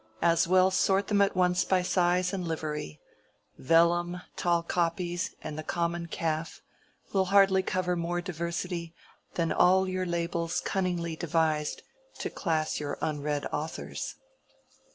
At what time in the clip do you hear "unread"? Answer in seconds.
12.99-13.45